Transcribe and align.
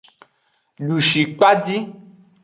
Dushikpaji. 0.87 1.77